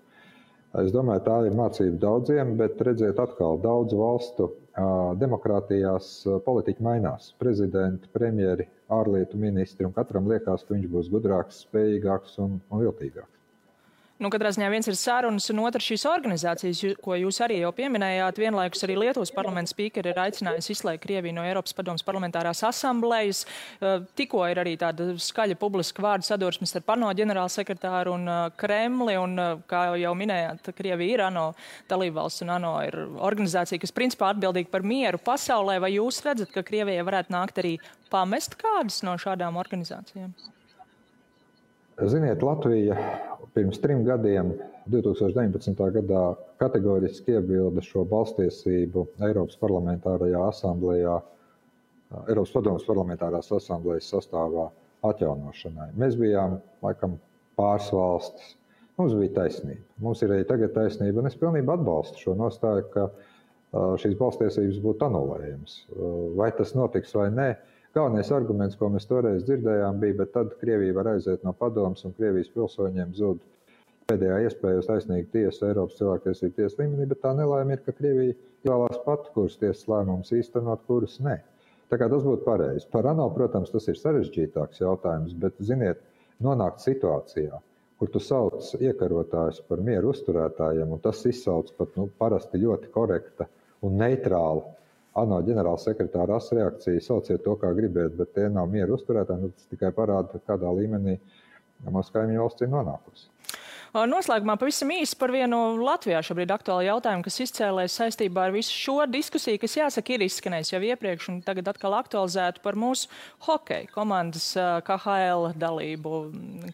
Es 0.81 0.89
domāju, 0.89 1.21
tā 1.27 1.35
ir 1.45 1.53
mācība 1.53 1.99
daudziem, 2.01 2.55
bet 2.57 2.79
redziet, 2.81 3.19
atkal 3.21 3.59
daudz 3.61 3.93
valstu 3.93 4.49
demokrātijās 5.21 6.07
politiķi 6.47 6.85
mainās. 6.87 7.29
Prezidenti, 7.37 8.09
premjeri, 8.15 8.65
ārlietu 8.89 9.37
ministri, 9.37 9.85
un 9.85 9.93
katram 9.93 10.31
liekas, 10.31 10.65
ka 10.65 10.73
viņš 10.73 10.89
būs 10.95 11.11
gudrāks, 11.13 11.61
spējīgāks 11.67 12.41
un, 12.41 12.57
un 12.73 12.81
viltīgāks. 12.81 13.32
Nu, 14.23 14.29
katrā 14.31 14.53
ziņā 14.55 14.69
viens 14.71 14.87
ir 14.87 14.95
sarunas, 14.95 15.49
un 15.51 15.57
otrs 15.65 15.83
šīs 15.83 16.05
organizācijas, 16.07 16.81
ko 17.03 17.17
jūs 17.19 17.41
arī 17.43 17.57
jau 17.59 17.73
pieminējāt. 17.75 18.37
Vienlaikus 18.39 18.85
arī 18.85 18.95
Lietuvas 19.01 19.33
parlamenta 19.35 19.73
spīkeri 19.73 20.13
ir 20.13 20.21
aicinājusi 20.23 20.71
izslēgt 20.71 21.03
Krieviju 21.03 21.35
no 21.35 21.43
Eiropas 21.43 21.75
padomas 21.75 22.05
parlamentārās 22.07 22.63
asamblējas. 22.69 23.41
Tikko 24.15 24.45
ir 24.47 24.61
arī 24.63 24.77
tāda 24.79 25.09
skaļa 25.19 25.57
publiska 25.59 26.05
vārdu 26.05 26.29
sadursme 26.29 26.69
starp 26.69 26.93
ANO 26.95 27.09
ģenerālsekretāru 27.19 28.15
un 28.15 28.31
Kremli, 28.61 29.17
un, 29.19 29.35
kā 29.67 29.83
jau 29.99 30.15
minējāt, 30.15 30.71
Krievija 30.77 31.17
ir 31.17 31.25
ANO 31.27 31.49
dalībvalsts, 31.91 32.45
un 32.47 32.55
ANO 32.55 32.73
ir 32.87 32.99
organizācija, 33.03 33.81
kas 33.83 33.91
principā 33.91 34.31
atbildīga 34.31 34.71
par 34.71 34.87
mieru 34.87 35.19
pasaulē. 35.19 35.81
Vai 35.83 35.97
jūs 35.97 36.23
redzat, 36.23 36.55
ka 36.55 36.63
Krievijai 36.63 37.03
varētu 37.03 37.35
nākt 37.35 37.59
arī 37.59 37.75
pamest 38.13 38.55
kādas 38.61 39.03
no 39.03 39.19
šādām 39.19 39.59
organizācijām? 39.59 40.31
Ziniet, 42.01 42.41
Latvija 42.41 42.95
pirms 43.53 43.77
trim 43.81 44.01
gadiem, 44.05 44.53
2019. 44.89 45.77
gadā, 45.93 46.21
kategoriski 46.57 47.35
iebilda 47.37 47.83
šo 47.85 48.01
balstiesību 48.09 49.05
Eiropas 49.27 49.59
parlamentārajā 49.61 50.41
asamblējā, 50.47 51.19
Eiropas 52.23 52.53
padomus 52.55 52.87
parlamentārās 52.87 53.51
asamblējas 53.53 54.09
sastāvā 54.15 54.71
atjaunošanai. 55.05 55.91
Mēs 55.99 56.17
bijām 56.17 56.57
laikam 56.81 57.19
pāris 57.59 57.91
valstis. 57.93 58.55
Mums 58.97 59.13
bija 59.17 59.35
taisnība. 59.37 59.85
Mums 60.01 60.25
ir 60.25 60.33
arī 60.33 60.47
tagad 60.49 60.73
taisnība, 60.73 61.21
un 61.21 61.29
es 61.29 61.37
pilnībā 61.37 61.77
atbalstu 61.77 62.25
šo 62.25 62.35
nostāju, 62.41 62.89
ka 62.93 63.07
šīs 64.01 64.17
balstiesības 64.17 64.81
būtu 64.81 65.07
anulējamas. 65.09 65.77
Vai 66.37 66.49
tas 66.57 66.73
notiks 66.77 67.13
vai 67.17 67.29
nē, 67.33 67.47
Galvenais 67.93 68.31
arguments, 68.33 68.75
ko 68.77 68.87
mēs 68.89 69.05
toreiz 69.05 69.43
dzirdējām, 69.45 69.99
bija, 70.01 70.15
ka 70.23 70.25
tad 70.39 70.53
Krievija 70.61 70.95
var 70.97 71.11
aiziet 71.11 71.43
no 71.45 71.51
padomus 71.53 72.01
un 72.07 72.15
Krievijas 72.17 72.49
pilsoņiem 72.55 73.11
zud 73.13 73.43
pēdējā 74.09 74.39
iespēja 74.47 74.79
uz 74.81 74.87
taisnīgu 74.89 75.29
tiesu 75.35 75.67
Eiropas 75.67 75.99
cilvēktiesību 75.99 76.55
tiesas 76.57 76.79
līmenī, 76.79 77.05
bet 77.11 77.21
tā 77.21 77.35
nelaime 77.37 77.77
ir, 77.77 77.83
ka 77.85 77.93
Krievija 77.93 78.33
izvēlās 78.33 78.97
pat, 79.05 79.29
kuras 79.35 79.59
tiesas 79.61 79.85
lēmumus 79.91 80.33
īstenot, 80.33 80.81
kuras 80.89 81.19
nē. 81.21 81.37
Tā 81.93 81.99
kā 82.01 82.09
tas 82.09 82.25
būtu 82.25 82.41
pareizi. 82.47 82.89
Par 82.89 83.05
ANO, 83.11 83.29
protams, 83.35 83.69
tas 83.69 83.85
ir 83.91 84.01
sarežģītāks 84.01 84.81
jautājums, 84.81 85.37
bet, 85.45 85.61
ziniet, 85.61 86.01
nonākt 86.41 86.81
situācijā, 86.81 87.61
kur 88.01 88.09
tu 88.09 88.21
sauc 88.23 88.73
iekarotājus 88.81 89.61
par 89.69 89.85
mieru 89.85 90.15
uzturētājiem, 90.15 90.97
un 90.97 91.03
tas 91.03 91.21
izsauc 91.29 91.69
pat 91.77 91.93
nu, 91.99 92.09
parasti 92.17 92.65
ļoti 92.65 92.89
korekta 92.95 93.45
un 93.85 94.01
neitrāla 94.01 94.65
ANO 95.19 95.39
ģenerālsekretāra 95.45 96.39
asa 96.39 96.57
reakcija, 96.57 97.01
sauciet 97.05 97.43
to, 97.45 97.53
kā 97.61 97.69
gribiet, 97.77 98.15
bet 98.17 98.33
tie 98.33 98.47
nav 98.49 98.71
mieru 98.71 98.97
uzturētāji. 98.97 99.45
Nu, 99.45 99.53
tas 99.53 99.69
tikai 99.69 99.91
parāda, 99.95 100.41
kādā 100.47 100.71
līmenī 100.73 101.19
mūsu 101.93 102.15
kaimiņu 102.15 102.41
valsts 102.41 102.65
ir 102.65 102.71
nonākusi. 102.73 103.27
Noslēgumā 103.93 104.55
pavisam 104.57 104.89
īsi 104.89 105.13
par 105.21 105.29
vienu 105.29 105.57
Latvijā 105.77 106.17
šobrīd 106.25 106.49
aktuālu 106.49 106.87
jautājumu, 106.87 107.21
kas 107.27 107.35
izcēlēs 107.43 107.93
saistībā 107.99 108.47
ar 108.47 108.55
visu 108.55 108.73
šo 108.73 108.95
diskusiju, 109.05 109.59
kas 109.61 109.75
jāsaka 109.77 110.15
ir 110.15 110.23
izskanējis 110.25 110.71
jau 110.73 110.79
iepriekš 110.87 111.27
un 111.29 111.37
tagad 111.45 111.69
atkal 111.69 111.93
aktualizētu 111.99 112.63
par 112.65 112.73
mūsu 112.73 113.05
hokeja 113.45 113.85
komandas 113.93 114.47
KHL 114.89 115.51
dalību 115.61 116.15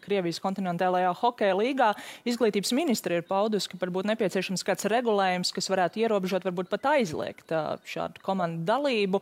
Krievijas 0.00 0.40
kontinentālajā 0.40 1.12
hokeja 1.20 1.60
līgā. 1.60 1.90
Izglītības 2.24 2.72
ministri 2.78 3.20
ir 3.20 3.28
paudusi, 3.28 3.68
ka 3.68 3.82
varbūt 3.84 4.08
nepieciešams 4.14 4.64
kāds 4.64 4.88
regulējums, 4.88 5.52
kas 5.52 5.68
varētu 5.68 6.00
ierobežot, 6.00 6.48
varbūt 6.48 6.72
pat 6.72 6.88
aizliegt 6.94 7.52
šādu 7.84 8.24
komandu 8.24 8.64
dalību. 8.72 9.20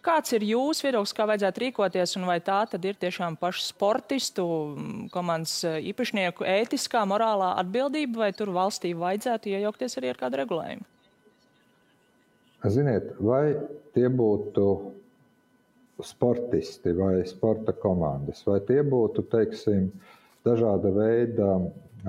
Kāds 0.00 0.32
ir 0.32 0.44
jūsu 0.48 0.86
viedoklis, 0.86 1.12
kā 1.12 1.26
vajadzētu 1.28 1.60
rīkoties, 1.60 2.14
un 2.16 2.24
vai 2.24 2.38
tā 2.40 2.62
tad 2.72 2.84
ir 2.88 2.96
tiešām 2.96 3.34
pašu 3.40 3.66
sportistu, 3.66 4.44
komandas 5.12 5.58
eh, 5.68 5.76
īpašnieku 5.90 6.46
ētiskā, 6.48 7.02
morālā 7.08 7.50
atbildība, 7.60 8.22
vai 8.22 8.30
tur 8.36 8.52
valstī 8.54 8.94
vajadzētu 8.96 9.52
iejaukties 9.52 9.98
arī 10.00 10.14
ar 10.14 10.20
kādu 10.22 10.40
regulējumu? 10.40 10.88
Ziniet, 12.72 13.12
vai 13.20 13.56
tie 13.96 14.08
būtu 14.08 14.64
sportisti 16.04 16.92
vai 16.96 17.20
sporta 17.28 17.76
komandas, 17.76 18.40
vai 18.48 18.58
tie 18.64 18.80
būtu, 18.84 19.24
teiksim, 19.32 19.90
dažāda 20.48 20.92
veida 20.96 21.54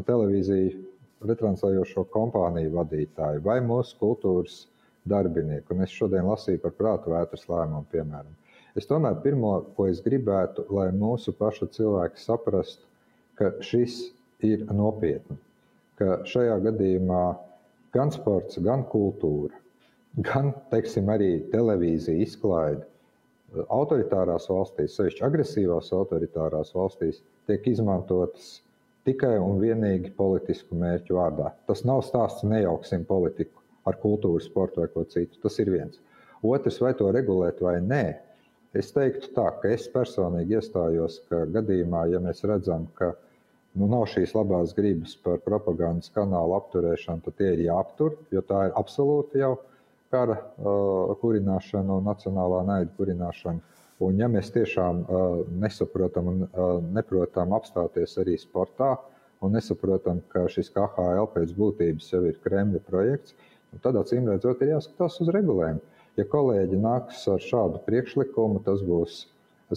televīziju 0.08 1.28
retranslējošo 1.28 2.06
kompāniju 2.14 2.72
vadītāji 2.80 3.44
vai 3.46 3.60
mūsu 3.64 4.00
kultūras 4.00 4.64
darbinieku. 5.10 5.76
Un 5.76 5.86
es 5.86 5.94
šodien 5.96 6.28
lasīju 6.30 6.62
par 6.64 6.76
prātu 6.78 7.14
vētras 7.14 7.48
lēmumu, 7.50 7.86
piemēram. 7.94 8.34
Es 8.78 8.88
tomēr 8.88 9.18
pirmo, 9.24 9.54
ko 9.76 9.88
es 9.92 10.00
gribētu, 10.04 10.66
lai 10.72 10.90
mūsu 10.96 11.34
pašu 11.36 11.68
cilvēki 11.76 12.22
saprastu, 12.22 12.86
ka 13.40 13.52
šis 13.66 13.98
ir 14.48 14.64
nopietni. 14.72 15.38
Ka 16.00 16.22
šajā 16.28 16.56
gadījumā 16.68 17.24
gan 17.96 18.14
sports, 18.14 18.62
gan 18.64 18.86
kultūra, 18.92 19.58
gan 20.28 20.54
teiksim, 20.72 21.12
arī 21.12 21.34
televīzija 21.52 22.24
izklaide 22.24 22.88
autoritārās 23.68 24.48
valstīs, 24.48 24.96
sevišķi 24.96 25.26
agresīvās 25.28 25.92
autoritārās 25.96 26.72
valstīs, 26.76 27.20
tiek 27.50 27.66
izmantotas 27.68 28.62
tikai 29.08 29.36
un 29.42 29.60
vienīgi 29.60 30.14
politisku 30.16 30.78
mērķu 30.80 31.18
vārdā. 31.18 31.52
Tas 31.68 31.84
nav 31.88 32.06
stāsts 32.08 32.46
nejauksim 32.48 33.04
politiku 33.10 33.61
ar 33.88 33.98
kultūru, 34.02 34.42
sportu 34.44 34.84
vai 34.84 34.90
ko 34.94 35.06
citu. 35.10 35.40
Tas 35.44 35.58
ir 35.64 35.72
viens. 35.74 36.02
Otrs, 36.42 36.80
vai 36.82 36.94
to 36.98 37.10
regulēt 37.14 37.62
vai 37.62 37.78
nē, 37.86 38.04
es 38.78 38.92
teiktu 38.96 39.34
tā, 39.36 39.48
ka 39.62 39.74
es 39.74 39.88
personīgi 39.94 40.58
iestājos, 40.58 41.20
ka 41.30 41.44
gadījumā, 41.58 42.08
ja 42.14 42.22
mēs 42.24 42.44
redzam, 42.50 42.88
ka 42.98 43.14
nu, 43.78 43.88
nav 43.88 44.08
šīs 44.12 44.34
labās 44.36 44.74
gribas 44.78 45.16
par 45.24 45.42
propagandas 45.46 46.12
kanālu 46.16 46.58
apturēšanu, 46.58 47.24
tad 47.26 47.38
tie 47.40 47.52
ir 47.56 47.66
jāaptur, 47.68 48.18
jo 48.34 48.44
tā 48.48 48.68
ir 48.70 48.80
absolūti 48.80 49.44
jau 49.44 49.56
kara 50.12 50.38
uh, 50.38 51.14
kurināšana 51.22 52.00
un 52.00 52.10
nacionālā 52.10 52.66
naida 52.68 52.92
kurināšana. 52.98 53.78
Un, 54.02 54.18
ja 54.18 54.28
mēs 54.32 54.50
tiešām 54.52 55.04
uh, 55.06 55.42
nesaprotam 55.62 56.32
un 56.32 56.44
uh, 56.48 56.80
neprotam 56.96 57.54
apstāties 57.54 58.18
arī 58.24 58.34
sportā, 58.42 58.96
un 59.46 59.56
nesaprotam, 59.56 60.20
ka 60.34 60.48
šis 60.52 60.72
KHL 60.74 61.30
pēc 61.36 61.54
būtības 61.58 62.10
jau 62.14 62.24
ir 62.28 62.40
Kremļa 62.44 62.82
projekts, 62.88 63.38
tad, 63.80 63.98
acīm 64.02 64.28
redzot, 64.28 64.62
ir 64.62 64.76
jāskatās 64.76 65.20
uz 65.24 65.32
regulējumu. 65.32 65.82
Ja 66.20 66.28
kolēģi 66.28 66.80
nāks 66.84 67.24
ar 67.32 67.40
šādu 67.44 67.80
priekšlikumu, 67.86 68.60
tas 68.66 68.84
būs 68.84 69.26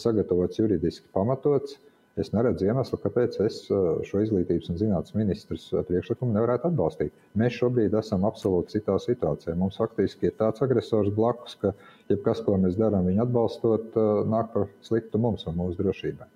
sagatavots 0.01 0.59
juridiski 0.59 1.07
pamatots. 1.15 1.79
Es 2.19 2.29
neredzu 2.31 2.69
iemeslu, 2.69 2.99
kāpēc 3.03 3.41
es 3.43 3.57
uh, 3.75 3.99
šo 4.07 4.21
izglītības 4.23 4.69
un 4.71 4.77
zinātnes 4.79 5.17
ministrs 5.19 5.65
uh, 5.73 5.81
priekšlikumu 5.87 6.37
nevarētu 6.37 6.69
atbalstīt. 6.71 7.15
Mēs 7.39 7.57
šobrīd 7.59 7.97
esam 7.99 8.27
absolūti 8.29 8.77
citā 8.77 8.95
situācijā. 9.03 9.57
Mums 9.59 9.81
faktiski 9.83 10.31
ir 10.31 10.37
tāds 10.39 10.63
agresors 10.63 11.11
blakus, 11.15 11.57
ka 11.59 11.73
jebkas, 12.13 12.45
ko 12.47 12.55
mēs 12.63 12.79
darām, 12.79 13.11
viņu 13.11 13.25
atbalstot, 13.27 13.99
uh, 13.99 14.23
nāk 14.31 14.53
par 14.55 14.71
sliktu 14.87 15.19
mums 15.27 15.47
un 15.51 15.59
mūsu 15.59 15.81
drošībai. 15.83 16.31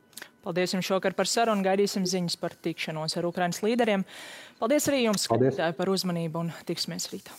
Paldies 0.47 0.75
jums 0.75 0.87
šokar 0.87 1.17
par 1.19 1.29
sarunu. 1.29 1.65
Gaidīsim 1.67 2.07
ziņas 2.09 2.39
par 2.41 2.55
tikšanos 2.55 3.19
ar 3.19 3.29
Ukrainas 3.29 3.63
līderiem. 3.65 4.07
Paldies 4.61 4.89
arī 4.91 5.05
jums, 5.05 5.27
skatītāji, 5.29 5.77
par 5.79 5.91
uzmanību 5.93 6.47
un 6.47 6.53
tiksimies 6.69 7.11
rītā. 7.13 7.35